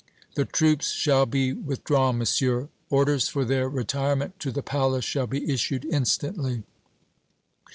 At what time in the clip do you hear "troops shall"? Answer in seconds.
0.45-1.27